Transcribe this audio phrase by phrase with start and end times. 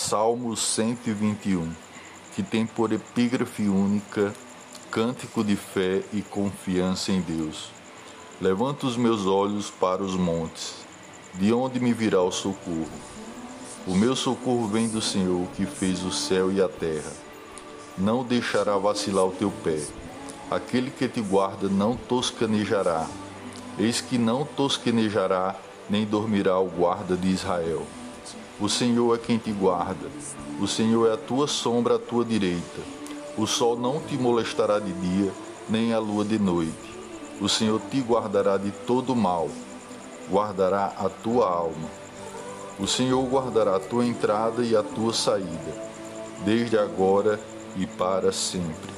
[0.00, 1.72] Salmo 121,
[2.32, 4.32] que tem por epígrafe única
[4.92, 7.72] cântico de fé e confiança em Deus.
[8.40, 10.76] Levanto os meus olhos para os montes,
[11.34, 12.88] de onde me virá o socorro?
[13.88, 17.12] O meu socorro vem do Senhor, que fez o céu e a terra.
[17.98, 19.82] Não deixará vacilar o teu pé.
[20.48, 23.04] Aquele que te guarda não toscanejará.
[23.76, 25.56] Eis que não tosquenejará,
[25.90, 27.84] nem dormirá o guarda de Israel.
[28.60, 30.08] O Senhor é quem te guarda.
[30.60, 32.80] O Senhor é a tua sombra à tua direita.
[33.36, 35.32] O sol não te molestará de dia,
[35.68, 36.98] nem a lua de noite.
[37.40, 39.48] O Senhor te guardará de todo mal.
[40.28, 41.88] Guardará a tua alma.
[42.80, 45.74] O Senhor guardará a tua entrada e a tua saída,
[46.44, 47.40] desde agora
[47.76, 48.97] e para sempre.